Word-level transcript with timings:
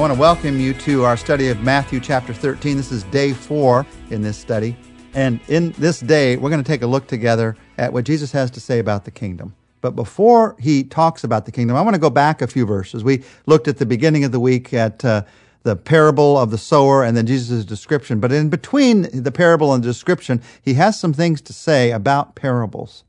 I 0.00 0.02
want 0.02 0.14
to 0.14 0.18
welcome 0.18 0.58
you 0.58 0.72
to 0.72 1.04
our 1.04 1.14
study 1.14 1.48
of 1.48 1.60
Matthew 1.60 2.00
chapter 2.00 2.32
13. 2.32 2.78
This 2.78 2.90
is 2.90 3.04
day 3.04 3.34
four 3.34 3.84
in 4.08 4.22
this 4.22 4.38
study. 4.38 4.74
And 5.12 5.40
in 5.48 5.72
this 5.72 6.00
day, 6.00 6.38
we're 6.38 6.48
going 6.48 6.64
to 6.64 6.66
take 6.66 6.80
a 6.80 6.86
look 6.86 7.06
together 7.06 7.54
at 7.76 7.92
what 7.92 8.06
Jesus 8.06 8.32
has 8.32 8.50
to 8.52 8.60
say 8.60 8.78
about 8.78 9.04
the 9.04 9.10
kingdom. 9.10 9.54
But 9.82 9.90
before 9.90 10.56
he 10.58 10.84
talks 10.84 11.22
about 11.22 11.44
the 11.44 11.52
kingdom, 11.52 11.76
I 11.76 11.82
want 11.82 11.96
to 11.96 12.00
go 12.00 12.08
back 12.08 12.40
a 12.40 12.46
few 12.46 12.64
verses. 12.64 13.04
We 13.04 13.24
looked 13.44 13.68
at 13.68 13.76
the 13.76 13.84
beginning 13.84 14.24
of 14.24 14.32
the 14.32 14.40
week 14.40 14.72
at 14.72 15.04
uh, 15.04 15.24
the 15.64 15.76
parable 15.76 16.38
of 16.38 16.50
the 16.50 16.56
sower 16.56 17.04
and 17.04 17.14
then 17.14 17.26
Jesus' 17.26 17.66
description. 17.66 18.20
But 18.20 18.32
in 18.32 18.48
between 18.48 19.02
the 19.12 19.30
parable 19.30 19.74
and 19.74 19.84
the 19.84 19.88
description, 19.88 20.40
he 20.62 20.72
has 20.74 20.98
some 20.98 21.12
things 21.12 21.42
to 21.42 21.52
say 21.52 21.90
about 21.90 22.34
parables 22.36 23.04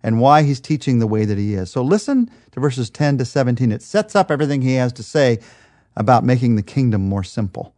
and 0.00 0.20
why 0.20 0.44
he's 0.44 0.60
teaching 0.60 1.00
the 1.00 1.08
way 1.08 1.24
that 1.24 1.38
he 1.38 1.54
is. 1.54 1.72
So 1.72 1.82
listen 1.82 2.30
to 2.52 2.60
verses 2.60 2.88
10 2.88 3.18
to 3.18 3.24
17. 3.24 3.72
It 3.72 3.82
sets 3.82 4.14
up 4.14 4.30
everything 4.30 4.62
he 4.62 4.74
has 4.74 4.92
to 4.92 5.02
say 5.02 5.40
about 5.96 6.24
making 6.24 6.56
the 6.56 6.62
kingdom 6.62 7.08
more 7.08 7.24
simple. 7.24 7.74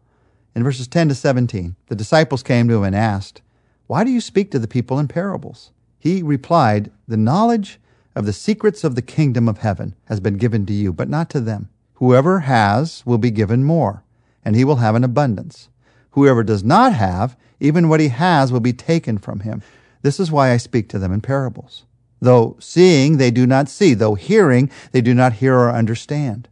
In 0.55 0.63
verses 0.63 0.87
10 0.87 1.09
to 1.09 1.15
17, 1.15 1.77
the 1.87 1.95
disciples 1.95 2.43
came 2.43 2.69
to 2.69 2.77
him 2.77 2.85
and 2.85 2.97
asked, 2.97 3.43
Why 3.87 4.05
do 4.05 4.11
you 4.11 4.21
speak 4.21 4.51
to 4.51 4.59
the 4.59 4.69
people 4.69 4.99
in 4.99 5.09
parables? 5.09 5.71
He 5.99 6.23
replied, 6.23 6.91
The 7.09 7.17
knowledge 7.17 7.79
of 8.15 8.27
the 8.27 8.33
secrets 8.33 8.85
of 8.85 8.95
the 8.95 9.03
kingdom 9.03 9.49
of 9.49 9.59
heaven 9.59 9.95
has 10.07 10.21
been 10.21 10.37
given 10.37 10.67
to 10.67 10.73
you, 10.73 10.93
but 10.93 11.09
not 11.09 11.31
to 11.31 11.41
them. 11.41 11.69
Whoever 11.95 12.41
has 12.41 13.03
will 13.07 13.19
be 13.19 13.31
given 13.31 13.65
more, 13.65 14.03
and 14.45 14.57
he 14.57 14.65
will 14.65 14.77
have 14.77 14.95
an 14.95 15.05
abundance. 15.05 15.69
Whoever 16.11 16.43
does 16.43 16.63
not 16.63 16.93
have, 16.93 17.37
even 17.61 17.89
what 17.89 18.01
he 18.01 18.09
has 18.09 18.53
will 18.53 18.61
be 18.61 18.73
taken 18.73 19.19
from 19.19 19.41
him. 19.41 19.63
This 20.03 20.19
is 20.19 20.31
why 20.31 20.51
I 20.51 20.57
speak 20.57 20.89
to 20.91 20.99
them 20.99 21.13
in 21.13 21.21
parables. 21.21 21.85
Though 22.21 22.57
seeing, 22.61 23.17
they 23.17 23.31
do 23.31 23.47
not 23.47 23.69
see. 23.69 23.95
Though 23.95 24.15
hearing, 24.15 24.71
they 24.91 25.01
do 25.01 25.15
not 25.15 25.35
hear 25.35 25.55
or 25.55 25.71
understand. 25.71 26.49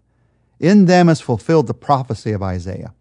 In 0.60 0.84
them 0.84 1.08
is 1.08 1.22
fulfilled 1.22 1.66
the 1.66 1.74
prophecy 1.74 2.32
of 2.32 2.42
Isaiah. 2.42 2.92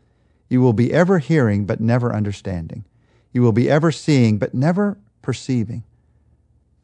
You 0.48 0.62
will 0.62 0.74
be 0.74 0.94
ever 0.94 1.20
hearing, 1.20 1.66
but 1.66 1.82
never 1.82 2.16
understanding. 2.16 2.86
You 3.34 3.42
will 3.42 3.52
be 3.52 3.70
ever 3.70 3.92
seeing, 3.92 4.40
but 4.40 4.54
never 4.54 4.98
perceiving. 5.22 5.84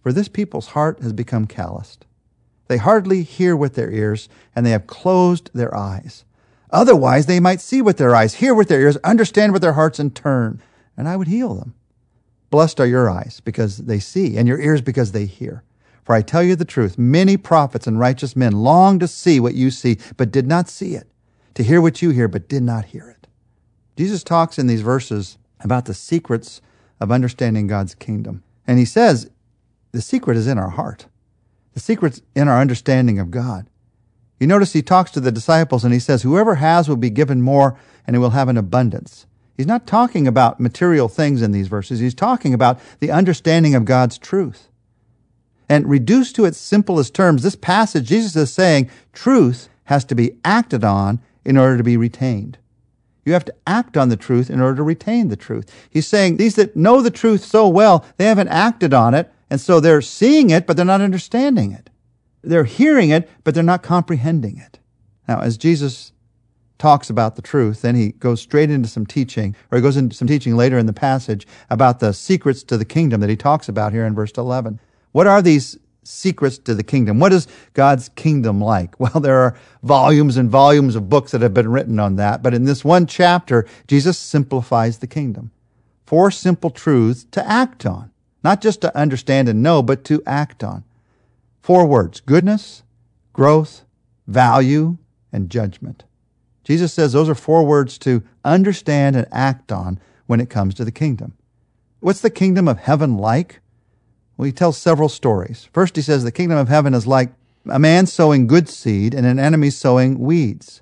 For 0.04 0.12
this 0.12 0.28
people's 0.28 0.68
heart 0.68 1.02
has 1.02 1.14
become 1.14 1.48
calloused. 1.48 2.06
They 2.68 2.78
hardly 2.78 3.24
hear 3.24 3.56
with 3.56 3.76
their 3.76 3.90
ears, 3.90 4.28
and 4.56 4.66
they 4.66 4.72
have 4.72 4.86
closed 4.86 5.50
their 5.54 5.76
eyes. 5.76 6.26
Otherwise, 6.72 7.26
they 7.26 7.40
might 7.40 7.62
see 7.62 7.82
with 7.82 7.98
their 7.98 8.14
eyes, 8.14 8.36
hear 8.36 8.54
with 8.54 8.68
their 8.68 8.82
ears, 8.82 8.98
understand 8.98 9.54
with 9.54 9.62
their 9.62 9.74
hearts, 9.74 9.98
and 9.98 10.14
turn, 10.14 10.62
and 10.98 11.08
I 11.08 11.16
would 11.16 11.28
heal 11.28 11.56
them. 11.56 11.74
Blessed 12.50 12.80
are 12.80 12.86
your 12.86 13.10
eyes 13.10 13.42
because 13.44 13.78
they 13.78 14.00
see, 14.00 14.38
and 14.38 14.48
your 14.48 14.60
ears 14.60 14.82
because 14.82 15.12
they 15.12 15.26
hear. 15.26 15.64
For 16.06 16.14
I 16.14 16.22
tell 16.22 16.44
you 16.44 16.56
the 16.56 16.66
truth, 16.66 16.98
many 16.98 17.36
prophets 17.36 17.88
and 17.88 18.00
righteous 18.00 18.36
men 18.36 18.54
longed 18.54 19.00
to 19.02 19.08
see 19.08 19.40
what 19.40 19.56
you 19.56 19.72
see, 19.72 19.98
but 20.16 20.32
did 20.32 20.48
not 20.48 20.70
see 20.70 20.94
it, 20.94 21.08
to 21.56 21.64
hear 21.64 21.82
what 21.82 22.02
you 22.02 22.12
hear, 22.12 22.28
but 22.28 22.48
did 22.48 22.62
not 22.64 22.86
hear 22.86 23.10
it. 23.10 23.28
Jesus 23.98 24.24
talks 24.24 24.60
in 24.60 24.68
these 24.68 24.82
verses 24.82 25.38
about 25.62 25.86
the 25.86 25.96
secrets 25.96 26.62
of 27.00 27.12
understanding 27.12 27.66
God's 27.66 27.96
kingdom. 27.96 28.44
And 28.68 28.78
he 28.78 28.86
says 28.86 29.32
the 29.92 30.02
secret 30.02 30.38
is 30.38 30.48
in 30.48 30.60
our 30.60 30.70
heart. 30.70 31.08
The 31.74 31.80
secret's 31.80 32.22
in 32.36 32.48
our 32.48 32.62
understanding 32.62 33.18
of 33.18 33.32
God. 33.32 33.68
You 34.40 34.48
notice 34.48 34.74
he 34.74 34.82
talks 34.82 35.12
to 35.12 35.20
the 35.20 35.32
disciples 35.32 35.84
and 35.84 35.94
he 35.94 36.00
says, 36.00 36.22
Whoever 36.22 36.56
has 36.56 36.88
will 36.88 36.98
be 36.98 37.10
given 37.10 37.42
more 37.42 37.80
and 38.06 38.16
he 38.16 38.20
will 38.20 38.32
have 38.32 38.50
an 38.50 38.58
abundance. 38.58 39.26
He's 39.58 39.66
not 39.66 39.88
talking 39.88 40.28
about 40.28 40.60
material 40.60 41.08
things 41.08 41.42
in 41.42 41.52
these 41.52 41.70
verses. 41.70 42.00
He's 42.00 42.14
talking 42.14 42.54
about 42.54 42.80
the 43.00 43.12
understanding 43.12 43.74
of 43.74 43.86
God's 43.86 44.18
truth. 44.18 44.70
And 45.68 45.90
reduced 45.90 46.36
to 46.36 46.46
its 46.46 46.58
simplest 46.58 47.14
terms, 47.14 47.44
this 47.44 47.56
passage, 47.56 48.08
Jesus 48.08 48.36
is 48.36 48.54
saying 48.54 48.90
truth 49.14 49.70
has 49.86 50.06
to 50.06 50.16
be 50.16 50.34
acted 50.44 50.84
on 50.84 51.20
in 51.44 51.58
order 51.58 51.78
to 51.78 51.84
be 51.84 51.98
retained. 51.98 52.58
You 53.26 53.34
have 53.34 53.46
to 53.46 53.56
act 53.66 53.98
on 53.98 54.10
the 54.10 54.18
truth 54.18 54.50
in 54.52 54.62
order 54.62 54.78
to 54.78 54.84
retain 54.84 55.30
the 55.30 55.36
truth. 55.36 55.72
He's 55.90 56.08
saying 56.08 56.38
these 56.38 56.56
that 56.56 56.76
know 56.76 57.02
the 57.02 57.10
truth 57.10 57.44
so 57.44 57.68
well, 57.68 58.06
they 58.18 58.26
haven't 58.26 58.50
acted 58.50 58.94
on 58.94 59.16
it, 59.16 59.32
and 59.50 59.60
so 59.60 59.80
they're 59.80 60.02
seeing 60.02 60.52
it, 60.52 60.68
but 60.68 60.78
they're 60.78 60.86
not 60.86 61.02
understanding 61.02 61.72
it. 61.72 61.90
They're 62.44 62.66
hearing 62.66 63.10
it, 63.10 63.28
but 63.44 63.56
they're 63.56 63.64
not 63.64 63.82
comprehending 63.82 64.58
it. 64.60 64.80
Now, 65.28 65.42
as 65.42 65.58
Jesus 65.58 66.12
talks 66.78 67.10
about 67.10 67.36
the 67.36 67.42
truth, 67.42 67.82
then 67.82 67.96
he 67.96 68.12
goes 68.12 68.42
straight 68.42 68.70
into 68.70 68.88
some 68.88 69.06
teaching, 69.06 69.56
or 69.72 69.78
he 69.78 69.82
goes 69.82 69.98
into 69.98 70.16
some 70.16 70.28
teaching 70.28 70.56
later 70.56 70.78
in 70.78 70.86
the 70.86 70.94
passage 70.94 71.48
about 71.70 72.00
the 72.00 72.14
secrets 72.14 72.62
to 72.64 72.78
the 72.78 72.86
kingdom 72.86 73.22
that 73.22 73.30
he 73.30 73.36
talks 73.36 73.68
about 73.68 73.94
here 73.94 74.06
in 74.06 74.14
verse 74.14 74.32
11. 74.34 74.80
What 75.16 75.28
are 75.28 75.42
these 75.42 75.78
secrets 76.04 76.58
to 76.58 76.76
the 76.76 76.84
kingdom? 76.84 77.22
What 77.22 77.32
is 77.32 77.48
God's 77.72 78.10
kingdom 78.10 78.60
like? 78.60 79.00
Well, 79.00 79.22
there 79.22 79.38
are 79.38 79.58
volumes 79.82 80.36
and 80.36 80.50
volumes 80.50 80.94
of 80.94 81.08
books 81.08 81.32
that 81.32 81.42
have 81.42 81.54
been 81.54 81.72
written 81.72 82.02
on 82.02 82.18
that, 82.18 82.44
but 82.44 82.54
in 82.54 82.66
this 82.66 82.84
one 82.84 83.08
chapter, 83.08 83.66
Jesus 83.88 84.18
simplifies 84.18 84.98
the 84.98 85.08
kingdom. 85.08 85.52
Four 86.06 86.32
simple 86.32 86.70
truths 86.70 87.26
to 87.32 87.50
act 87.50 87.86
on, 87.86 88.12
not 88.44 88.60
just 88.60 88.82
to 88.82 88.94
understand 88.94 89.48
and 89.48 89.64
know, 89.64 89.82
but 89.82 90.04
to 90.04 90.22
act 90.26 90.66
on. 90.66 90.84
Four 91.62 91.86
words 91.86 92.20
goodness, 92.20 92.84
growth, 93.32 93.86
value, 94.28 94.98
and 95.32 95.50
judgment. 95.50 96.04
Jesus 96.66 96.92
says 96.92 97.14
those 97.14 97.30
are 97.30 97.36
four 97.36 97.66
words 97.66 97.98
to 98.00 98.22
understand 98.44 99.16
and 99.16 99.28
act 99.32 99.72
on 99.72 99.98
when 100.26 100.42
it 100.42 100.50
comes 100.50 100.74
to 100.74 100.84
the 100.84 100.92
kingdom. 100.92 101.38
What's 102.02 102.20
the 102.20 102.30
kingdom 102.30 102.68
of 102.68 102.80
heaven 102.80 103.18
like? 103.18 103.62
Well, 104.38 104.46
he 104.46 104.52
tells 104.52 104.78
several 104.78 105.10
stories. 105.10 105.70
First, 105.74 105.96
he 105.96 106.02
says 106.02 106.24
the 106.24 106.32
kingdom 106.32 106.58
of 106.58 106.68
heaven 106.68 106.94
is 106.94 107.08
like 107.08 107.32
a 107.70 107.80
man 107.80 108.06
sowing 108.06 108.48
good 108.48 108.70
seed 108.70 109.14
and 109.14 109.26
an 109.26 109.40
enemy 109.40 109.70
sowing 109.70 110.20
weeds. 110.20 110.82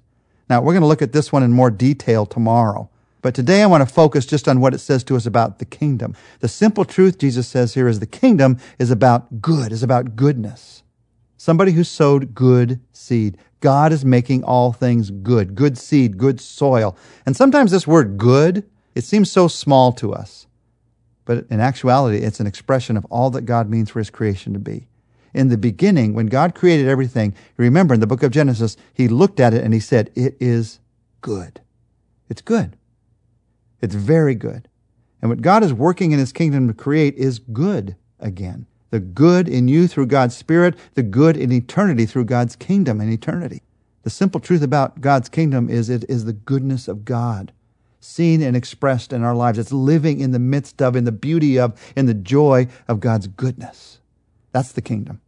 Now, 0.49 0.61
we're 0.61 0.73
going 0.73 0.81
to 0.81 0.87
look 0.87 1.01
at 1.01 1.13
this 1.13 1.31
one 1.31 1.43
in 1.43 1.51
more 1.51 1.71
detail 1.71 2.25
tomorrow. 2.25 2.89
But 3.21 3.33
today 3.33 3.63
I 3.63 3.67
want 3.67 3.87
to 3.87 3.93
focus 3.93 4.25
just 4.25 4.49
on 4.49 4.59
what 4.59 4.73
it 4.73 4.79
says 4.79 5.03
to 5.05 5.15
us 5.15 5.25
about 5.25 5.59
the 5.59 5.65
kingdom. 5.65 6.13
The 6.41 6.49
simple 6.49 6.83
truth 6.83 7.17
Jesus 7.17 7.47
says 7.47 7.73
here 7.73 7.87
is 7.87 7.99
the 7.99 8.05
kingdom 8.05 8.57
is 8.77 8.91
about 8.91 9.41
good, 9.41 9.71
is 9.71 9.81
about 9.81 10.17
goodness. 10.17 10.83
Somebody 11.37 11.71
who 11.71 11.85
sowed 11.85 12.35
good 12.35 12.81
seed. 12.91 13.37
God 13.61 13.93
is 13.93 14.03
making 14.03 14.43
all 14.43 14.73
things 14.73 15.09
good, 15.09 15.55
good 15.55 15.77
seed, 15.77 16.17
good 16.17 16.41
soil. 16.41 16.97
And 17.25 17.35
sometimes 17.35 17.71
this 17.71 17.87
word 17.87 18.17
good, 18.17 18.69
it 18.93 19.05
seems 19.05 19.31
so 19.31 19.47
small 19.47 19.93
to 19.93 20.13
us. 20.13 20.47
But 21.25 21.45
in 21.49 21.59
actuality, 21.59 22.17
it's 22.17 22.39
an 22.39 22.47
expression 22.47 22.97
of 22.97 23.05
all 23.05 23.29
that 23.31 23.43
God 23.43 23.69
means 23.69 23.89
for 23.89 23.99
his 23.99 24.09
creation 24.09 24.53
to 24.53 24.59
be. 24.59 24.87
In 25.33 25.49
the 25.49 25.57
beginning, 25.57 26.13
when 26.13 26.27
God 26.27 26.53
created 26.53 26.87
everything, 26.87 27.33
remember 27.57 27.93
in 27.93 27.99
the 27.99 28.07
book 28.07 28.23
of 28.23 28.31
Genesis, 28.31 28.77
he 28.93 29.07
looked 29.07 29.39
at 29.39 29.53
it 29.53 29.63
and 29.63 29.73
he 29.73 29.79
said, 29.79 30.11
It 30.15 30.35
is 30.39 30.79
good. 31.21 31.61
It's 32.29 32.41
good. 32.41 32.77
It's 33.81 33.95
very 33.95 34.35
good. 34.35 34.67
And 35.21 35.29
what 35.29 35.41
God 35.41 35.63
is 35.63 35.73
working 35.73 36.11
in 36.11 36.19
his 36.19 36.33
kingdom 36.33 36.67
to 36.67 36.73
create 36.73 37.15
is 37.15 37.39
good 37.39 37.95
again. 38.19 38.67
The 38.91 38.99
good 38.99 39.47
in 39.47 39.67
you 39.67 39.87
through 39.87 40.07
God's 40.07 40.37
Spirit, 40.37 40.75
the 40.93 41.01
good 41.01 41.35
in 41.35 41.51
eternity 41.51 42.05
through 42.05 42.25
God's 42.25 42.55
kingdom 42.55 43.01
in 43.01 43.11
eternity. 43.11 43.63
The 44.03 44.09
simple 44.09 44.39
truth 44.39 44.61
about 44.61 45.01
God's 45.01 45.29
kingdom 45.29 45.69
is 45.69 45.89
it 45.89 46.05
is 46.09 46.25
the 46.25 46.33
goodness 46.33 46.87
of 46.87 47.05
God 47.05 47.53
seen 48.03 48.41
and 48.41 48.55
expressed 48.55 49.13
in 49.13 49.23
our 49.23 49.35
lives. 49.35 49.57
It's 49.57 49.71
living 49.71 50.19
in 50.19 50.31
the 50.31 50.39
midst 50.39 50.81
of, 50.81 50.95
in 50.95 51.05
the 51.05 51.11
beauty 51.11 51.57
of, 51.57 51.79
in 51.95 52.05
the 52.05 52.13
joy 52.13 52.67
of 52.87 52.99
God's 52.99 53.27
goodness. 53.27 53.99
That's 54.51 54.71
the 54.71 54.81
kingdom. 54.81 55.21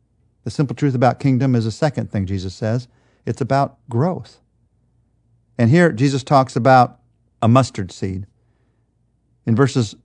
The 0.44 0.52
simple 0.52 0.76
truth 0.76 0.94
about 0.94 1.20
kingdom 1.20 1.56
is 1.56 1.66
a 1.66 1.72
second 1.72 2.12
thing 2.12 2.26
Jesus 2.26 2.54
says. 2.54 2.88
It's 3.26 3.42
about 3.42 3.78
growth. 3.90 4.40
And 5.58 5.70
here 5.70 5.92
Jesus 5.92 6.24
talks 6.24 6.56
about 6.56 7.00
a 7.42 7.48
mustard 7.48 7.92
seed. 7.92 8.28
In 9.46 9.56
verses 9.56 9.96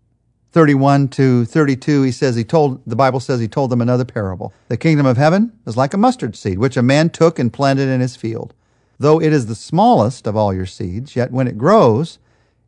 31 0.53 1.09
to 1.09 1.45
32, 1.45 2.03
he 2.03 2.13
says, 2.13 2.37
he 2.37 2.45
told, 2.45 2.83
the 2.87 2.97
Bible 2.97 3.21
says 3.21 3.41
he 3.41 3.49
told 3.49 3.71
them 3.71 3.81
another 3.81 4.05
parable. 4.05 4.53
The 4.69 4.77
kingdom 4.77 5.07
of 5.07 5.17
heaven 5.17 5.53
is 5.67 5.77
like 5.77 5.93
a 5.93 5.99
mustard 5.99 6.37
seed, 6.37 6.59
which 6.59 6.77
a 6.77 6.83
man 6.83 7.11
took 7.11 7.39
and 7.39 7.53
planted 7.53 7.89
in 7.89 8.01
his 8.01 8.17
field. 8.17 8.55
Though 8.99 9.21
it 9.21 9.33
is 9.33 9.47
the 9.47 9.55
smallest 9.55 10.27
of 10.27 10.37
all 10.37 10.55
your 10.55 10.67
seeds, 10.67 11.17
yet 11.17 11.33
when 11.33 11.49
it 11.49 11.59
grows, 11.59 12.19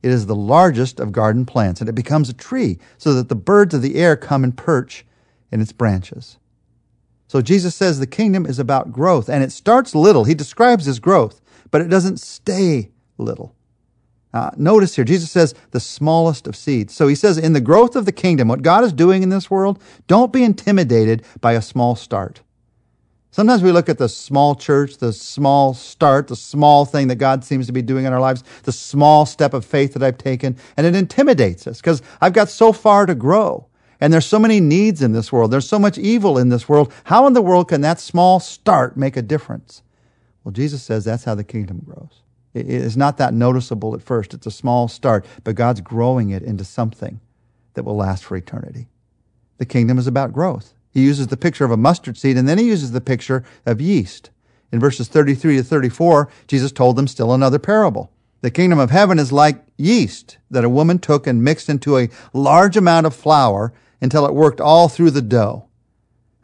it 0.03 0.11
is 0.11 0.27
the 0.27 0.35
largest 0.35 0.99
of 0.99 1.13
garden 1.13 1.47
plants, 1.47 1.81
and 1.81 1.89
it 1.89 1.95
becomes 1.95 2.29
a 2.29 2.35
tree 2.35 2.79
so 2.99 3.15
that 3.15 3.29
the 3.29 3.35
birds 3.35 3.75
of 3.75 3.83
the 3.83 3.97
air 3.97 4.17
come 4.17 4.43
and 4.45 4.57
perch 4.57 5.05
in 5.51 5.61
its 5.61 5.73
branches. 5.73 6.39
So 7.29 7.41
Jesus 7.41 7.75
says 7.75 7.99
the 7.99 8.07
kingdom 8.07 8.45
is 8.45 8.59
about 8.59 8.93
growth, 8.93 9.29
and 9.29 9.43
it 9.43 9.53
starts 9.53 9.95
little. 9.95 10.25
He 10.25 10.35
describes 10.35 10.85
his 10.85 10.99
growth, 10.99 11.41
but 11.71 11.81
it 11.81 11.89
doesn't 11.89 12.21
stay 12.21 12.91
little. 13.17 13.55
Uh, 14.35 14.51
notice 14.57 14.97
here, 14.97 15.05
Jesus 15.05 15.31
says 15.31 15.55
the 15.73 15.81
smallest 15.81 16.47
of 16.47 16.57
seeds. 16.57 16.95
So 16.95 17.07
he 17.07 17.15
says, 17.15 17.39
in 17.39 17.53
the 17.53 17.61
growth 17.61 17.97
of 17.97 18.07
the 18.07 18.13
kingdom, 18.13 18.49
what 18.49 18.63
God 18.63 18.83
is 18.83 18.93
doing 18.93 19.23
in 19.23 19.29
this 19.29 19.51
world, 19.51 19.83
don't 20.07 20.33
be 20.33 20.43
intimidated 20.43 21.25
by 21.41 21.53
a 21.53 21.63
small 21.63 21.95
start. 21.95 22.41
Sometimes 23.33 23.63
we 23.63 23.73
look 23.73 23.89
at 23.89 23.97
the 23.97 24.11
small 24.11 24.55
church, 24.55 24.99
the 24.99 25.11
small 25.11 25.73
start, 25.73 26.29
the 26.29 26.37
small 26.37 26.85
thing 26.85 27.09
that 27.09 27.17
God 27.17 27.45
seems 27.45 27.67
to 27.67 27.73
be 27.73 27.81
doing 27.81 28.05
in 28.05 28.13
our 28.13 28.21
lives, 28.21 28.45
the 28.65 28.73
small 28.73 29.25
step 29.25 29.55
of 29.55 29.65
faith 29.65 29.95
that 29.95 30.03
I've 30.03 30.19
taken, 30.19 30.55
and 30.77 30.87
it 30.87 30.95
intimidates 30.95 31.67
us 31.67 31.81
because 31.81 32.03
I've 32.21 32.35
got 32.35 32.51
so 32.51 32.75
far 32.75 33.07
to 33.07 33.15
grow. 33.15 33.67
And 34.03 34.13
there's 34.13 34.27
so 34.27 34.39
many 34.39 34.61
needs 34.61 35.01
in 35.01 35.13
this 35.13 35.33
world. 35.33 35.51
There's 35.51 35.69
so 35.69 35.79
much 35.79 35.97
evil 35.97 36.37
in 36.37 36.51
this 36.51 36.69
world. 36.69 36.93
How 37.05 37.27
in 37.27 37.33
the 37.33 37.41
world 37.41 37.69
can 37.69 37.81
that 37.81 38.01
small 38.01 38.39
start 38.39 38.99
make 38.99 39.17
a 39.17 39.23
difference? 39.23 39.83
Well, 40.45 40.53
Jesus 40.53 40.83
says 40.83 41.05
that's 41.05 41.25
how 41.25 41.35
the 41.35 41.45
kingdom 41.45 41.81
grows. 41.87 42.21
It 42.53 42.69
is 42.69 42.99
not 42.99 43.17
that 43.17 43.33
noticeable 43.33 43.95
at 43.95 44.03
first. 44.03 44.35
It's 44.35 44.47
a 44.47 44.51
small 44.51 44.89
start, 44.89 45.25
but 45.43 45.55
God's 45.55 45.81
growing 45.81 46.31
it 46.31 46.43
into 46.43 46.65
something 46.65 47.19
that 47.73 47.85
will 47.85 47.97
last 47.97 48.25
for 48.25 48.37
eternity. 48.37 48.89
The 49.57 49.65
kingdom 49.65 49.97
is 49.97 50.07
about 50.07 50.35
growth. 50.35 50.75
He 50.93 51.03
uses 51.03 51.29
the 51.29 51.37
picture 51.37 51.65
of 51.65 51.71
a 51.71 51.77
mustard 51.77 52.17
seed, 52.17 52.37
and 52.37 52.49
then 52.49 52.59
he 52.59 52.65
uses 52.65 52.93
the 52.93 53.01
picture 53.01 53.45
of 53.67 53.81
yeast. 53.81 54.31
In 54.71 54.79
verses 54.79 55.09
33 55.09 55.57
to 55.57 55.63
34, 55.63 56.29
Jesus 56.47 56.73
told 56.73 56.97
them 56.97 57.09
still 57.09 57.33
another 57.33 57.59
parable. 57.59 58.11
The 58.43 58.51
kingdom 58.51 58.79
of 58.79 58.91
heaven 58.91 59.19
is 59.19 59.33
like 59.33 59.65
yeast 59.77 60.39
that 60.51 60.65
a 60.65 60.69
woman 60.69 60.99
took 60.99 61.27
and 61.27 61.45
mixed 61.45 61.69
into 61.69 61.99
a 61.99 62.09
large 62.33 62.77
amount 62.77 63.07
of 63.07 63.15
flour 63.15 63.73
until 64.01 64.27
it 64.27 64.35
worked 64.35 64.61
all 64.61 64.89
through 64.89 65.13
the 65.13 65.23
dough. 65.23 65.65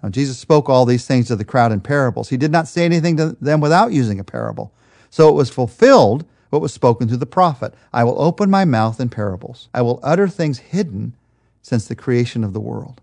Now, 0.03 0.11
Jesus 0.11 0.39
spoke 0.39 0.69
all 0.69 0.85
these 0.85 1.07
things 1.07 1.27
to 1.27 1.37
the 1.37 1.45
crowd 1.45 1.73
in 1.73 1.81
parables. 1.81 2.29
He 2.29 2.37
did 2.37 2.53
not 2.53 2.69
say 2.69 2.85
anything 2.85 3.17
to 3.17 3.37
them 3.41 3.61
without 3.61 3.93
using 3.93 4.21
a 4.21 4.25
parable. 4.25 4.73
So 5.11 5.29
it 5.29 5.35
was 5.35 5.51
fulfilled 5.51 6.25
what 6.51 6.63
was 6.63 6.73
spoken 6.73 7.09
through 7.09 7.17
the 7.17 7.27
prophet. 7.27 7.75
I 7.93 8.05
will 8.05 8.21
open 8.21 8.49
my 8.49 8.65
mouth 8.65 9.01
in 9.01 9.09
parables. 9.09 9.69
I 9.75 9.83
will 9.83 10.01
utter 10.03 10.29
things 10.29 10.59
hidden 10.59 11.15
since 11.63 11.87
the 11.87 11.97
creation 11.97 12.45
of 12.45 12.53
the 12.53 12.61
world. 12.61 13.01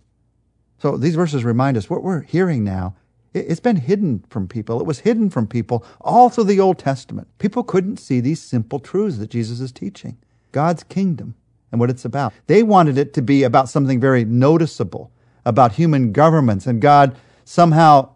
So 0.85 0.97
these 0.97 1.15
verses 1.15 1.43
remind 1.43 1.77
us 1.77 1.89
what 1.89 2.03
we're 2.03 2.21
hearing 2.21 2.63
now. 2.63 2.93
It's 3.33 3.59
been 3.59 3.77
hidden 3.77 4.23
from 4.29 4.47
people. 4.47 4.79
It 4.79 4.85
was 4.85 4.99
hidden 4.99 5.31
from 5.31 5.47
people 5.47 5.83
all 5.99 6.29
through 6.29 6.43
the 6.43 6.59
Old 6.59 6.77
Testament. 6.77 7.27
People 7.39 7.63
couldn't 7.63 7.97
see 7.97 8.19
these 8.19 8.39
simple 8.39 8.79
truths 8.79 9.17
that 9.17 9.31
Jesus 9.31 9.59
is 9.59 9.71
teaching 9.71 10.19
God's 10.51 10.83
kingdom 10.83 11.33
and 11.71 11.79
what 11.81 11.89
it's 11.89 12.05
about. 12.05 12.33
They 12.45 12.61
wanted 12.61 12.99
it 12.99 13.15
to 13.15 13.23
be 13.23 13.41
about 13.41 13.67
something 13.67 13.99
very 13.99 14.25
noticeable, 14.25 15.11
about 15.43 15.71
human 15.71 16.11
governments 16.11 16.67
and 16.67 16.79
God 16.79 17.17
somehow 17.45 18.11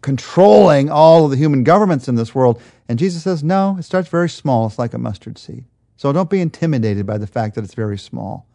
controlling 0.00 0.88
all 0.88 1.26
of 1.26 1.30
the 1.30 1.36
human 1.36 1.62
governments 1.62 2.08
in 2.08 2.14
this 2.14 2.34
world. 2.34 2.58
And 2.88 2.98
Jesus 2.98 3.22
says, 3.22 3.44
no, 3.44 3.76
it 3.78 3.82
starts 3.82 4.08
very 4.08 4.30
small. 4.30 4.66
It's 4.66 4.78
like 4.78 4.94
a 4.94 4.98
mustard 4.98 5.36
seed. 5.36 5.66
So 5.98 6.10
don't 6.10 6.30
be 6.30 6.40
intimidated 6.40 7.04
by 7.04 7.18
the 7.18 7.26
fact 7.26 7.54
that 7.56 7.64
it's 7.64 7.74
very 7.74 7.98
small. 7.98 8.46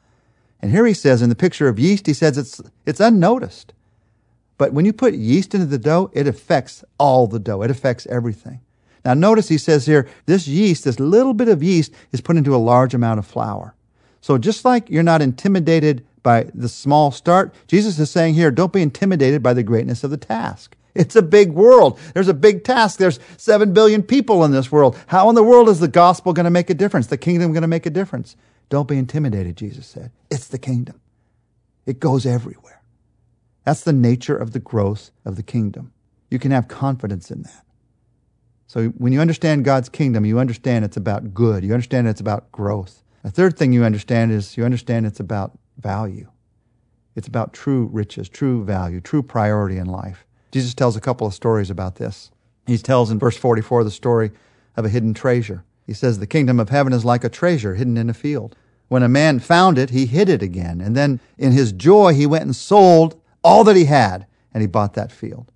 And 0.61 0.71
here 0.71 0.85
he 0.85 0.93
says 0.93 1.21
in 1.21 1.29
the 1.29 1.35
picture 1.35 1.67
of 1.67 1.79
yeast, 1.79 2.05
he 2.05 2.13
says 2.13 2.37
it's, 2.37 2.61
it's 2.85 2.99
unnoticed. 2.99 3.73
But 4.57 4.73
when 4.73 4.85
you 4.85 4.91
put 4.91 5.13
yeast 5.13 5.53
into 5.53 5.65
the 5.65 5.77
dough, 5.77 6.11
it 6.13 6.27
affects 6.27 6.83
all 6.97 7.27
the 7.27 7.39
dough. 7.39 7.61
It 7.61 7.71
affects 7.71 8.05
everything. 8.07 8.59
Now 9.05 9.13
notice 9.13 9.47
he 9.47 9.57
says 9.57 9.85
here, 9.85 10.07
this 10.25 10.47
yeast, 10.47 10.83
this 10.83 10.99
little 10.99 11.33
bit 11.33 11.47
of 11.47 11.63
yeast 11.63 11.93
is 12.11 12.19
put 12.19 12.35
into 12.35 12.53
a 12.53 12.57
large 12.57 12.93
amount 12.93 13.19
of 13.19 13.25
flour. 13.25 13.73
So 14.19 14.37
just 14.37 14.65
like 14.65 14.89
you're 14.89 15.01
not 15.01 15.21
intimidated 15.21 16.05
by 16.21 16.43
the 16.53 16.67
small 16.67 17.11
start, 17.11 17.55
Jesus 17.67 17.97
is 17.97 18.11
saying 18.11 18.33
here, 18.33 18.51
don't 18.51 18.73
be 18.73 18.81
intimidated 18.81 19.41
by 19.41 19.53
the 19.53 19.63
greatness 19.63 20.03
of 20.03 20.11
the 20.11 20.17
task. 20.17 20.75
It's 20.99 21.15
a 21.15 21.21
big 21.21 21.53
world. 21.53 21.97
There's 22.13 22.27
a 22.27 22.33
big 22.33 22.65
task. 22.65 22.99
There's 22.99 23.21
7 23.37 23.73
billion 23.73 24.03
people 24.03 24.43
in 24.43 24.51
this 24.51 24.69
world. 24.69 24.97
How 25.07 25.29
in 25.29 25.35
the 25.35 25.43
world 25.43 25.69
is 25.69 25.79
the 25.79 25.87
gospel 25.87 26.33
going 26.33 26.43
to 26.43 26.49
make 26.49 26.69
a 26.69 26.73
difference? 26.73 27.07
The 27.07 27.17
kingdom 27.17 27.53
going 27.53 27.61
to 27.61 27.69
make 27.69 27.85
a 27.85 27.89
difference? 27.89 28.35
Don't 28.67 28.87
be 28.87 28.97
intimidated, 28.97 29.55
Jesus 29.55 29.87
said. 29.87 30.11
It's 30.29 30.47
the 30.47 30.59
kingdom. 30.59 30.99
It 31.85 32.01
goes 32.01 32.25
everywhere. 32.25 32.81
That's 33.63 33.81
the 33.81 33.93
nature 33.93 34.35
of 34.35 34.51
the 34.51 34.59
growth 34.59 35.11
of 35.23 35.37
the 35.37 35.43
kingdom. 35.43 35.93
You 36.29 36.37
can 36.37 36.51
have 36.51 36.67
confidence 36.67 37.31
in 37.31 37.43
that. 37.43 37.63
So 38.67 38.89
when 38.89 39.13
you 39.13 39.21
understand 39.21 39.63
God's 39.63 39.87
kingdom, 39.87 40.25
you 40.25 40.37
understand 40.37 40.83
it's 40.83 40.97
about 40.97 41.33
good. 41.33 41.63
You 41.63 41.73
understand 41.73 42.09
it's 42.09 42.21
about 42.21 42.51
growth. 42.51 43.03
A 43.23 43.31
third 43.31 43.57
thing 43.57 43.71
you 43.71 43.85
understand 43.85 44.33
is 44.33 44.57
you 44.57 44.65
understand 44.65 45.05
it's 45.05 45.21
about 45.21 45.57
value. 45.77 46.29
It's 47.15 47.27
about 47.27 47.53
true 47.53 47.89
riches, 47.91 48.27
true 48.27 48.65
value, 48.65 48.99
true 48.99 49.23
priority 49.23 49.77
in 49.77 49.87
life. 49.87 50.25
Jesus 50.51 50.73
tells 50.73 50.95
a 50.95 51.01
couple 51.01 51.27
of 51.27 51.33
stories 51.33 51.69
about 51.69 51.95
this. 51.95 52.31
He 52.65 52.77
tells 52.77 53.11
in 53.11 53.19
verse 53.19 53.37
44 53.37 53.83
the 53.83 53.91
story 53.91 54.31
of 54.75 54.85
a 54.85 54.89
hidden 54.89 55.13
treasure. 55.13 55.63
He 55.85 55.93
says, 55.93 56.19
The 56.19 56.27
kingdom 56.27 56.59
of 56.59 56.69
heaven 56.69 56.93
is 56.93 57.05
like 57.05 57.23
a 57.23 57.29
treasure 57.29 57.75
hidden 57.75 57.97
in 57.97 58.09
a 58.09 58.13
field. 58.13 58.55
When 58.87 59.03
a 59.03 59.09
man 59.09 59.39
found 59.39 59.77
it, 59.77 59.91
he 59.91 60.05
hid 60.05 60.29
it 60.29 60.41
again. 60.41 60.81
And 60.81 60.95
then 60.95 61.19
in 61.37 61.51
his 61.51 61.71
joy, 61.71 62.13
he 62.13 62.25
went 62.25 62.45
and 62.45 62.55
sold 62.55 63.19
all 63.43 63.63
that 63.63 63.75
he 63.75 63.85
had 63.85 64.25
and 64.53 64.61
he 64.61 64.67
bought 64.67 64.95
that 64.95 65.11
field. 65.11 65.51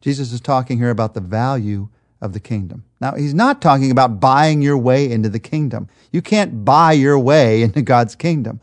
Jesus 0.00 0.32
is 0.32 0.40
talking 0.40 0.78
here 0.78 0.90
about 0.90 1.14
the 1.14 1.20
value 1.20 1.88
of 2.20 2.34
the 2.34 2.40
kingdom. 2.40 2.84
Now, 3.00 3.14
he's 3.14 3.34
not 3.34 3.62
talking 3.62 3.90
about 3.90 4.20
buying 4.20 4.62
your 4.62 4.78
way 4.78 5.10
into 5.10 5.28
the 5.28 5.38
kingdom. 5.38 5.88
You 6.12 6.22
can't 6.22 6.64
buy 6.64 6.92
your 6.92 7.18
way 7.18 7.62
into 7.62 7.82
God's 7.82 8.14
kingdom. 8.14 8.60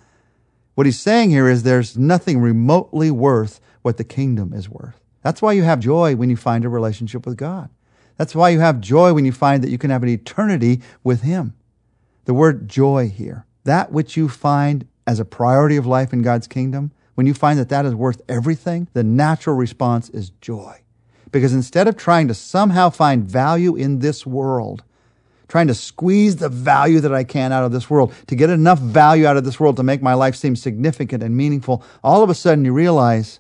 What 0.76 0.86
he's 0.86 1.00
saying 1.00 1.32
here 1.32 1.48
is 1.48 1.64
there's 1.64 1.98
nothing 1.98 2.40
remotely 2.40 3.12
worth 3.12 3.60
what 3.82 3.98
the 3.98 4.04
kingdom 4.04 4.54
is 4.54 4.70
worth. 4.70 5.01
That's 5.24 5.42
why 5.42 5.54
you 5.54 5.64
have 5.64 5.80
joy 5.80 6.16
when 6.16 6.30
you 6.30 6.38
find 6.38 6.66
a 6.66 6.70
relationship 6.70 7.26
with 7.26 7.38
God. 7.38 7.70
That's 8.18 8.36
why 8.36 8.50
you 8.50 8.60
have 8.60 8.82
joy 8.82 9.14
when 9.14 9.26
you 9.26 9.32
find 9.32 9.64
that 9.64 9.70
you 9.70 9.78
can 9.78 9.90
have 9.90 10.04
an 10.04 10.10
eternity 10.10 10.82
with 11.04 11.22
Him. 11.22 11.56
The 12.26 12.34
word 12.34 12.70
joy 12.70 13.10
here, 13.10 13.46
that 13.64 13.92
which 13.92 14.16
you 14.16 14.30
find 14.30 14.88
as 15.08 15.20
a 15.20 15.26
priority 15.26 15.76
of 15.78 15.88
life 15.88 16.14
in 16.14 16.22
God's 16.22 16.48
kingdom, 16.48 16.92
when 17.16 17.28
you 17.28 17.34
find 17.34 17.60
that 17.60 17.70
that 17.70 17.86
is 17.86 17.96
worth 17.96 18.22
everything, 18.30 18.88
the 18.94 19.04
natural 19.04 19.56
response 19.56 20.10
is 20.10 20.30
joy. 20.42 20.82
Because 21.32 21.54
instead 21.54 21.88
of 21.88 21.98
trying 21.98 22.28
to 22.28 22.34
somehow 22.34 22.90
find 22.90 23.24
value 23.24 23.76
in 23.76 24.00
this 24.00 24.26
world, 24.26 24.84
trying 25.48 25.68
to 25.68 25.74
squeeze 25.74 26.38
the 26.38 26.50
value 26.50 27.00
that 27.00 27.14
I 27.14 27.24
can 27.24 27.52
out 27.52 27.64
of 27.64 27.72
this 27.72 27.90
world, 27.90 28.14
to 28.28 28.36
get 28.36 28.50
enough 28.50 28.80
value 28.80 29.26
out 29.26 29.38
of 29.38 29.44
this 29.44 29.60
world 29.60 29.78
to 29.78 29.84
make 29.84 30.02
my 30.02 30.14
life 30.14 30.36
seem 30.36 30.56
significant 30.56 31.24
and 31.24 31.36
meaningful, 31.36 31.84
all 32.04 32.24
of 32.24 32.30
a 32.30 32.36
sudden 32.36 32.66
you 32.66 32.74
realize 32.74 33.40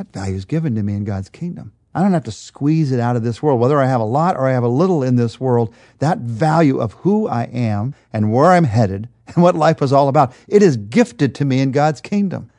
that 0.00 0.18
value 0.18 0.34
is 0.34 0.46
given 0.46 0.74
to 0.74 0.82
me 0.82 0.94
in 0.94 1.04
God's 1.04 1.28
kingdom. 1.28 1.72
I 1.94 2.00
don't 2.00 2.14
have 2.14 2.24
to 2.24 2.32
squeeze 2.32 2.90
it 2.90 3.00
out 3.00 3.16
of 3.16 3.22
this 3.22 3.42
world. 3.42 3.60
Whether 3.60 3.78
I 3.78 3.86
have 3.86 4.00
a 4.00 4.04
lot 4.04 4.34
or 4.34 4.48
I 4.48 4.52
have 4.52 4.62
a 4.62 4.68
little 4.68 5.02
in 5.02 5.16
this 5.16 5.38
world, 5.38 5.74
that 5.98 6.20
value 6.20 6.80
of 6.80 6.94
who 6.94 7.28
I 7.28 7.44
am 7.52 7.94
and 8.10 8.32
where 8.32 8.46
I'm 8.46 8.64
headed 8.64 9.10
and 9.26 9.42
what 9.42 9.54
life 9.54 9.82
is 9.82 9.92
all 9.92 10.08
about, 10.08 10.32
it 10.48 10.62
is 10.62 10.78
gifted 10.78 11.34
to 11.34 11.44
me 11.44 11.60
in 11.60 11.70
God's 11.70 12.00
kingdom. 12.00 12.50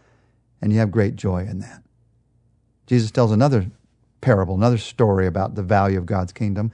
And 0.61 0.71
you 0.71 0.77
have 0.77 0.91
great 0.91 1.15
joy 1.15 1.47
in 1.49 1.59
that. 1.61 1.81
Jesus 2.85 3.09
tells 3.09 3.31
another 3.31 3.71
parable, 4.19 4.53
another 4.53 4.77
story 4.77 5.25
about 5.25 5.55
the 5.55 5.63
value 5.63 5.97
of 5.97 6.05
God's 6.05 6.33
kingdom, 6.33 6.71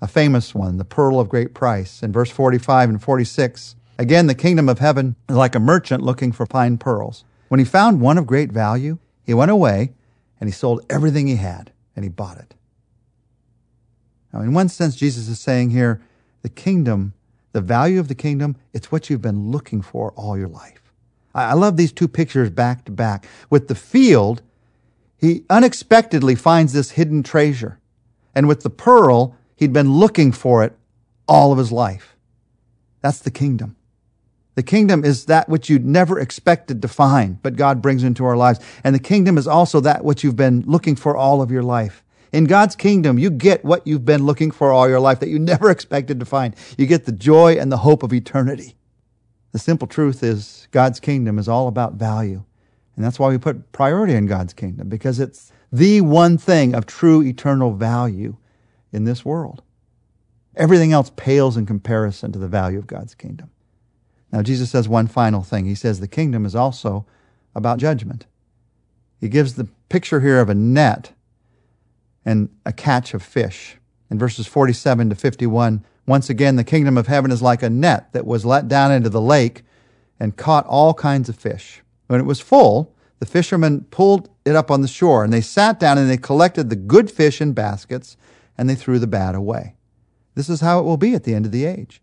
a 0.00 0.08
famous 0.08 0.52
one, 0.52 0.78
the 0.78 0.84
pearl 0.84 1.20
of 1.20 1.28
great 1.28 1.54
price. 1.54 2.02
In 2.02 2.10
verse 2.10 2.30
45 2.32 2.88
and 2.88 3.00
46, 3.00 3.76
again, 3.98 4.26
the 4.26 4.34
kingdom 4.34 4.68
of 4.68 4.80
heaven 4.80 5.14
is 5.28 5.36
like 5.36 5.54
a 5.54 5.60
merchant 5.60 6.02
looking 6.02 6.32
for 6.32 6.44
fine 6.44 6.76
pearls. 6.76 7.24
When 7.46 7.60
he 7.60 7.64
found 7.64 8.00
one 8.00 8.18
of 8.18 8.26
great 8.26 8.50
value, 8.50 8.98
he 9.24 9.32
went 9.32 9.52
away 9.52 9.92
and 10.40 10.48
he 10.48 10.52
sold 10.52 10.84
everything 10.88 11.26
he 11.26 11.36
had 11.36 11.72
and 11.96 12.04
he 12.04 12.08
bought 12.08 12.38
it. 12.38 12.54
Now, 14.32 14.40
in 14.40 14.52
one 14.52 14.68
sense, 14.68 14.94
Jesus 14.94 15.28
is 15.28 15.40
saying 15.40 15.70
here 15.70 16.00
the 16.42 16.48
kingdom, 16.48 17.14
the 17.52 17.60
value 17.60 17.98
of 17.98 18.08
the 18.08 18.14
kingdom, 18.14 18.56
it's 18.72 18.92
what 18.92 19.08
you've 19.08 19.22
been 19.22 19.50
looking 19.50 19.82
for 19.82 20.12
all 20.12 20.36
your 20.36 20.48
life. 20.48 20.92
I 21.34 21.54
love 21.54 21.76
these 21.76 21.92
two 21.92 22.08
pictures 22.08 22.50
back 22.50 22.84
to 22.86 22.92
back. 22.92 23.26
With 23.48 23.68
the 23.68 23.74
field, 23.74 24.42
he 25.16 25.44
unexpectedly 25.48 26.34
finds 26.34 26.72
this 26.72 26.92
hidden 26.92 27.22
treasure. 27.22 27.78
And 28.34 28.48
with 28.48 28.62
the 28.62 28.70
pearl, 28.70 29.36
he'd 29.56 29.72
been 29.72 29.94
looking 29.94 30.32
for 30.32 30.64
it 30.64 30.76
all 31.26 31.52
of 31.52 31.58
his 31.58 31.72
life. 31.72 32.16
That's 33.02 33.20
the 33.20 33.30
kingdom. 33.30 33.76
The 34.58 34.64
kingdom 34.64 35.04
is 35.04 35.26
that 35.26 35.48
which 35.48 35.70
you'd 35.70 35.86
never 35.86 36.18
expected 36.18 36.82
to 36.82 36.88
find, 36.88 37.40
but 37.42 37.54
God 37.54 37.80
brings 37.80 38.02
into 38.02 38.24
our 38.24 38.36
lives. 38.36 38.58
And 38.82 38.92
the 38.92 38.98
kingdom 38.98 39.38
is 39.38 39.46
also 39.46 39.78
that 39.78 40.04
which 40.04 40.24
you've 40.24 40.34
been 40.34 40.64
looking 40.66 40.96
for 40.96 41.16
all 41.16 41.40
of 41.40 41.52
your 41.52 41.62
life. 41.62 42.02
In 42.32 42.42
God's 42.42 42.74
kingdom, 42.74 43.20
you 43.20 43.30
get 43.30 43.64
what 43.64 43.86
you've 43.86 44.04
been 44.04 44.26
looking 44.26 44.50
for 44.50 44.72
all 44.72 44.88
your 44.88 44.98
life 44.98 45.20
that 45.20 45.28
you 45.28 45.38
never 45.38 45.70
expected 45.70 46.18
to 46.18 46.26
find. 46.26 46.56
You 46.76 46.86
get 46.86 47.04
the 47.04 47.12
joy 47.12 47.56
and 47.56 47.70
the 47.70 47.76
hope 47.76 48.02
of 48.02 48.12
eternity. 48.12 48.74
The 49.52 49.60
simple 49.60 49.86
truth 49.86 50.24
is 50.24 50.66
God's 50.72 50.98
kingdom 50.98 51.38
is 51.38 51.48
all 51.48 51.68
about 51.68 51.92
value. 51.92 52.42
And 52.96 53.04
that's 53.04 53.20
why 53.20 53.28
we 53.28 53.38
put 53.38 53.70
priority 53.70 54.14
in 54.14 54.26
God's 54.26 54.54
kingdom, 54.54 54.88
because 54.88 55.20
it's 55.20 55.52
the 55.70 56.00
one 56.00 56.36
thing 56.36 56.74
of 56.74 56.84
true 56.84 57.22
eternal 57.22 57.74
value 57.74 58.38
in 58.90 59.04
this 59.04 59.24
world. 59.24 59.62
Everything 60.56 60.92
else 60.92 61.12
pales 61.14 61.56
in 61.56 61.64
comparison 61.64 62.32
to 62.32 62.40
the 62.40 62.48
value 62.48 62.80
of 62.80 62.88
God's 62.88 63.14
kingdom. 63.14 63.52
Now, 64.32 64.42
Jesus 64.42 64.70
says 64.70 64.88
one 64.88 65.06
final 65.06 65.42
thing. 65.42 65.64
He 65.64 65.74
says 65.74 66.00
the 66.00 66.08
kingdom 66.08 66.44
is 66.44 66.54
also 66.54 67.06
about 67.54 67.78
judgment. 67.78 68.26
He 69.20 69.28
gives 69.28 69.54
the 69.54 69.68
picture 69.88 70.20
here 70.20 70.40
of 70.40 70.48
a 70.48 70.54
net 70.54 71.12
and 72.24 72.50
a 72.66 72.72
catch 72.72 73.14
of 73.14 73.22
fish. 73.22 73.76
In 74.10 74.18
verses 74.18 74.46
47 74.46 75.10
to 75.10 75.16
51, 75.16 75.84
once 76.06 76.30
again, 76.30 76.56
the 76.56 76.64
kingdom 76.64 76.96
of 76.96 77.06
heaven 77.06 77.30
is 77.30 77.42
like 77.42 77.62
a 77.62 77.70
net 77.70 78.12
that 78.12 78.26
was 78.26 78.44
let 78.44 78.68
down 78.68 78.92
into 78.92 79.10
the 79.10 79.20
lake 79.20 79.62
and 80.20 80.36
caught 80.36 80.66
all 80.66 80.94
kinds 80.94 81.28
of 81.28 81.36
fish. 81.36 81.82
When 82.06 82.20
it 82.20 82.24
was 82.24 82.40
full, 82.40 82.94
the 83.18 83.26
fishermen 83.26 83.82
pulled 83.90 84.30
it 84.44 84.56
up 84.56 84.70
on 84.70 84.80
the 84.80 84.88
shore, 84.88 85.24
and 85.24 85.32
they 85.32 85.40
sat 85.40 85.78
down 85.78 85.98
and 85.98 86.08
they 86.08 86.16
collected 86.16 86.70
the 86.70 86.76
good 86.76 87.10
fish 87.10 87.40
in 87.40 87.52
baskets, 87.52 88.16
and 88.56 88.68
they 88.68 88.74
threw 88.74 88.98
the 88.98 89.06
bad 89.06 89.34
away. 89.34 89.74
This 90.34 90.48
is 90.48 90.60
how 90.60 90.78
it 90.78 90.84
will 90.84 90.96
be 90.96 91.14
at 91.14 91.24
the 91.24 91.34
end 91.34 91.46
of 91.46 91.52
the 91.52 91.64
age. 91.64 92.00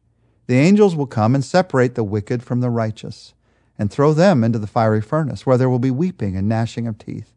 The 0.48 0.58
angels 0.58 0.96
will 0.96 1.08
come 1.08 1.34
and 1.36 1.44
separate 1.44 1.96
the 1.96 2.04
wicked 2.04 2.44
from 2.44 2.62
the 2.62 2.70
righteous 2.70 3.34
and 3.78 3.92
throw 3.92 4.14
them 4.14 4.44
into 4.44 4.60
the 4.60 4.68
fiery 4.68 5.02
furnace, 5.02 5.46
where 5.46 5.58
there 5.58 5.70
will 5.70 5.80
be 5.80 5.92
weeping 5.92 6.36
and 6.36 6.48
gnashing 6.48 6.88
of 6.88 6.98
teeth. 6.98 7.34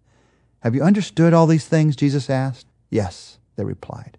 Have 0.61 0.75
you 0.75 0.83
understood 0.83 1.33
all 1.33 1.47
these 1.47 1.67
things? 1.67 1.97
Jesus 1.97 2.29
asked. 2.29 2.67
Yes, 2.91 3.39
they 3.57 3.65
replied. 3.65 4.19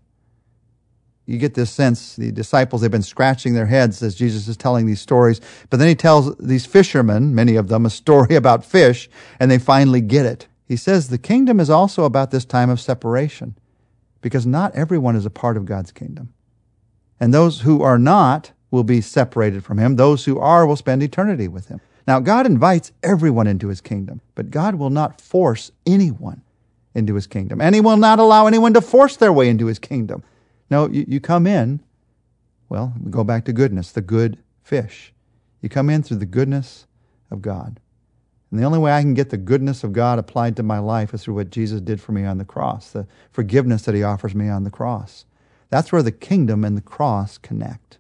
you 1.26 1.38
get 1.38 1.54
this 1.54 1.70
sense 1.70 2.16
the 2.16 2.32
disciples, 2.32 2.82
they've 2.82 2.92
been 2.92 3.04
scratching 3.04 3.54
their 3.54 3.68
heads 3.68 4.02
as 4.02 4.16
Jesus 4.16 4.48
is 4.48 4.58
telling 4.58 4.86
these 4.86 5.02
stories. 5.02 5.40
But 5.70 5.78
then 5.78 5.88
he 5.88 5.96
tells 5.96 6.36
these 6.38 6.66
fishermen, 6.66 7.36
many 7.36 7.56
of 7.56 7.68
them, 7.68 7.86
a 7.86 7.90
story 7.90 8.36
about 8.36 8.66
fish, 8.66 9.10
and 9.40 9.50
they 9.50 9.60
finally 9.60 10.02
get 10.02 10.26
it. 10.26 10.48
He 10.68 10.76
says 10.76 11.08
the 11.08 11.18
kingdom 11.18 11.60
is 11.60 11.70
also 11.70 12.04
about 12.04 12.32
this 12.32 12.46
time 12.46 12.70
of 12.70 12.80
separation 12.80 13.56
because 14.22 14.46
not 14.46 14.76
everyone 14.76 15.16
is 15.16 15.26
a 15.26 15.32
part 15.32 15.58
of 15.58 15.66
God's 15.66 15.92
kingdom. 15.92 16.34
And 17.20 17.34
those 17.34 17.62
who 17.62 17.82
are 17.82 18.00
not 18.00 18.52
will 18.72 18.84
be 18.84 19.02
separated 19.02 19.64
from 19.64 19.78
him. 19.78 19.96
Those 19.96 20.26
who 20.26 20.40
are 20.40 20.66
will 20.66 20.76
spend 20.76 21.02
eternity 21.02 21.48
with 21.48 21.68
him. 21.68 21.82
Now, 22.08 22.20
God 22.20 22.46
invites 22.46 22.92
everyone 23.04 23.48
into 23.48 23.68
his 23.68 23.82
kingdom, 23.82 24.22
but 24.36 24.52
God 24.52 24.76
will 24.76 24.90
not 24.90 25.22
force 25.22 25.72
anyone 25.86 26.42
into 26.96 27.16
his 27.16 27.28
kingdom. 27.28 27.62
And 27.62 27.76
he 27.76 27.82
will 27.82 27.98
not 27.98 28.20
allow 28.20 28.48
anyone 28.48 28.74
to 28.74 28.82
force 28.82 29.16
their 29.16 29.34
way 29.34 29.50
into 29.50 29.68
his 29.68 29.80
kingdom. 29.80 30.24
No, 30.70 30.88
you, 30.88 31.06
you 31.08 31.20
come 31.20 31.46
in, 31.48 31.82
well, 32.68 32.94
we 33.04 33.12
go 33.12 33.24
back 33.24 33.46
to 33.46 33.54
goodness, 33.54 33.92
the 33.92 34.02
good 34.02 34.38
fish. 34.64 35.14
You 35.62 35.70
come 35.70 35.90
in 35.90 36.04
through 36.04 36.18
the 36.18 36.26
goodness 36.26 36.88
of 37.32 37.42
God. 37.42 37.80
And 38.52 38.60
the 38.60 38.64
only 38.64 38.80
way 38.80 38.92
I 38.92 39.02
can 39.02 39.14
get 39.14 39.30
the 39.30 39.38
goodness 39.38 39.84
of 39.84 39.94
God 39.94 40.18
applied 40.18 40.56
to 40.56 40.64
my 40.64 40.80
life 40.80 41.14
is 41.14 41.24
through 41.24 41.36
what 41.36 41.52
Jesus 41.52 41.82
did 41.82 42.02
for 42.02 42.12
me 42.12 42.26
on 42.26 42.40
the 42.40 42.46
cross, 42.46 42.92
the 42.92 43.06
forgiveness 43.32 43.84
that 43.84 43.94
he 43.94 44.04
offers 44.04 44.34
me 44.34 44.50
on 44.50 44.64
the 44.64 44.72
cross. 44.72 45.26
That's 45.70 45.92
where 45.92 46.02
the 46.02 46.12
kingdom 46.12 46.66
and 46.66 46.76
the 46.76 46.82
cross 46.82 47.38
connect, 47.38 47.99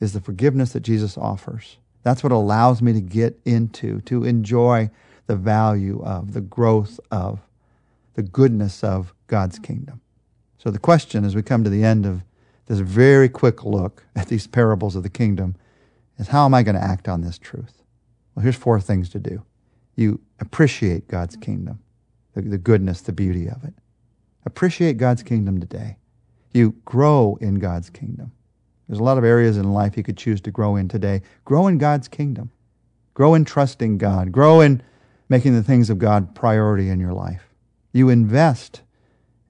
is 0.00 0.12
the 0.12 0.20
forgiveness 0.20 0.72
that 0.72 0.80
Jesus 0.80 1.18
offers. 1.18 1.78
That's 2.02 2.22
what 2.22 2.32
allows 2.32 2.80
me 2.80 2.92
to 2.92 3.00
get 3.00 3.38
into, 3.44 4.00
to 4.02 4.24
enjoy 4.24 4.90
the 5.26 5.36
value 5.36 6.02
of, 6.02 6.32
the 6.32 6.40
growth 6.40 6.98
of, 7.10 7.40
the 8.14 8.22
goodness 8.22 8.82
of 8.82 9.14
God's 9.26 9.58
kingdom. 9.58 10.00
So 10.58 10.70
the 10.70 10.78
question 10.78 11.24
as 11.24 11.36
we 11.36 11.42
come 11.42 11.64
to 11.64 11.70
the 11.70 11.84
end 11.84 12.06
of 12.06 12.22
this 12.66 12.80
very 12.80 13.28
quick 13.28 13.64
look 13.64 14.04
at 14.14 14.28
these 14.28 14.46
parables 14.46 14.96
of 14.96 15.02
the 15.02 15.08
kingdom 15.08 15.56
is 16.18 16.28
how 16.28 16.44
am 16.44 16.54
I 16.54 16.62
going 16.62 16.74
to 16.74 16.82
act 16.82 17.08
on 17.08 17.22
this 17.22 17.38
truth? 17.38 17.82
Well, 18.34 18.42
here's 18.42 18.56
four 18.56 18.80
things 18.80 19.08
to 19.10 19.18
do. 19.18 19.42
You 19.96 20.20
appreciate 20.40 21.08
God's 21.08 21.36
kingdom, 21.36 21.80
the, 22.34 22.42
the 22.42 22.58
goodness, 22.58 23.00
the 23.00 23.12
beauty 23.12 23.48
of 23.48 23.64
it. 23.64 23.74
Appreciate 24.44 24.96
God's 24.96 25.22
kingdom 25.22 25.60
today. 25.60 25.96
You 26.52 26.76
grow 26.84 27.38
in 27.40 27.56
God's 27.56 27.90
kingdom. 27.90 28.32
There's 28.88 29.00
a 29.00 29.04
lot 29.04 29.18
of 29.18 29.24
areas 29.24 29.58
in 29.58 29.72
life 29.72 29.96
you 29.96 30.02
could 30.02 30.16
choose 30.16 30.40
to 30.42 30.50
grow 30.50 30.76
in 30.76 30.88
today. 30.88 31.22
Grow 31.44 31.66
in 31.66 31.78
God's 31.78 32.08
kingdom. 32.08 32.50
Grow 33.14 33.34
in 33.34 33.44
trusting 33.44 33.98
God. 33.98 34.32
Grow 34.32 34.60
in 34.60 34.82
making 35.28 35.54
the 35.54 35.62
things 35.62 35.90
of 35.90 35.98
God 35.98 36.34
priority 36.34 36.88
in 36.88 36.98
your 36.98 37.12
life. 37.12 37.54
You 37.92 38.08
invest 38.08 38.82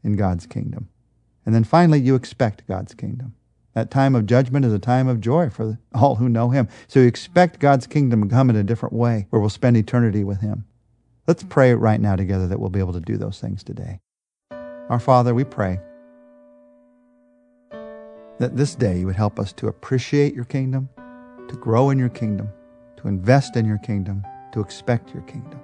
in 0.03 0.17
God's 0.17 0.47
kingdom. 0.47 0.89
And 1.47 1.55
then 1.55 1.65
finally, 1.65 2.01
you 2.01 2.15
expect 2.15 2.67
God's 2.67 2.95
kingdom. 2.95 3.35
That 3.75 3.91
time 3.91 4.17
of 4.17 4.27
judgment 4.27 4.65
is 4.65 4.73
a 4.73 4.79
time 4.79 5.07
of 5.07 5.21
joy 5.21 5.51
for 5.51 5.79
all 5.95 6.17
who 6.17 6.29
know 6.29 6.51
Him. 6.51 6.69
So 6.89 7.01
you 7.01 7.07
expect 7.07 7.61
God's 7.61 7.87
kingdom 7.87 8.23
to 8.23 8.29
come 8.29 8.51
in 8.51 8.57
a 8.57 8.65
different 8.65 8.95
way 8.95 9.27
where 9.31 9.41
we'll 9.41 9.51
spend 9.51 9.77
eternity 9.77 10.25
with 10.25 10.41
Him. 10.41 10.65
Let's 11.29 11.45
pray 11.45 11.75
right 11.75 12.01
now 12.01 12.17
together 12.17 12.49
that 12.49 12.59
we'll 12.59 12.71
be 12.71 12.81
able 12.81 12.95
to 12.95 13.01
do 13.01 13.17
those 13.17 13.39
things 13.39 13.63
today. 13.63 14.01
Our 14.51 14.99
Father, 14.99 15.35
we 15.35 15.45
pray 15.45 15.79
that 18.39 18.57
this 18.57 18.75
day 18.75 19.01
you 19.01 19.07
would 19.07 19.17
help 19.17 19.39
us 19.39 19.53
to 19.55 19.69
appreciate 19.69 20.35
your 20.35 20.45
kingdom, 20.45 20.89
to 21.49 21.57
grow 21.57 21.91
in 21.91 21.99
your 21.99 22.09
kingdom, 22.09 22.49
to 22.97 23.09
invest 23.09 23.57
in 23.57 23.65
your 23.67 23.79
kingdom, 23.79 24.25
to 24.53 24.61
expect 24.61 25.13
your 25.13 25.23
kingdom. 25.25 25.61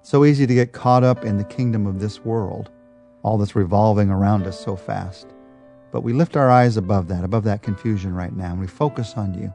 It's 0.00 0.10
so 0.10 0.24
easy 0.24 0.46
to 0.46 0.54
get 0.54 0.72
caught 0.72 1.04
up 1.04 1.24
in 1.24 1.36
the 1.36 1.44
kingdom 1.44 1.86
of 1.86 2.00
this 2.00 2.24
world, 2.24 2.70
all 3.22 3.38
that's 3.38 3.56
revolving 3.56 4.08
around 4.08 4.46
us 4.46 4.58
so 4.58 4.76
fast. 4.76 5.26
But 5.90 6.02
we 6.02 6.12
lift 6.12 6.36
our 6.36 6.50
eyes 6.50 6.76
above 6.76 7.08
that, 7.08 7.24
above 7.24 7.44
that 7.44 7.62
confusion 7.62 8.14
right 8.14 8.34
now, 8.34 8.52
and 8.52 8.60
we 8.60 8.66
focus 8.66 9.14
on 9.16 9.34
you. 9.34 9.52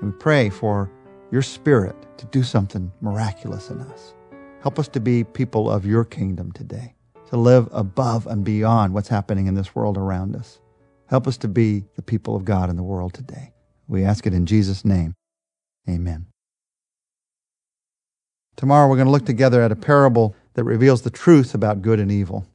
And 0.00 0.12
we 0.12 0.18
pray 0.18 0.48
for 0.48 0.90
your 1.30 1.42
spirit 1.42 1.96
to 2.18 2.26
do 2.26 2.42
something 2.42 2.90
miraculous 3.00 3.70
in 3.70 3.80
us. 3.80 4.14
Help 4.62 4.78
us 4.78 4.88
to 4.88 5.00
be 5.00 5.24
people 5.24 5.70
of 5.70 5.84
your 5.84 6.04
kingdom 6.04 6.52
today, 6.52 6.94
to 7.28 7.36
live 7.36 7.68
above 7.72 8.26
and 8.26 8.44
beyond 8.44 8.94
what's 8.94 9.08
happening 9.08 9.46
in 9.46 9.54
this 9.54 9.74
world 9.74 9.98
around 9.98 10.34
us. 10.34 10.60
Help 11.06 11.26
us 11.26 11.36
to 11.38 11.48
be 11.48 11.84
the 11.96 12.02
people 12.02 12.34
of 12.36 12.44
God 12.44 12.70
in 12.70 12.76
the 12.76 12.82
world 12.82 13.14
today. 13.14 13.52
We 13.86 14.04
ask 14.04 14.26
it 14.26 14.34
in 14.34 14.46
Jesus' 14.46 14.84
name. 14.84 15.14
Amen. 15.88 16.26
Tomorrow 18.56 18.88
we're 18.88 18.96
going 18.96 19.06
to 19.06 19.12
look 19.12 19.26
together 19.26 19.62
at 19.62 19.72
a 19.72 19.76
parable 19.76 20.34
that 20.54 20.64
reveals 20.64 21.02
the 21.02 21.10
truth 21.10 21.54
about 21.54 21.82
good 21.82 22.00
and 22.00 22.10
evil. 22.10 22.46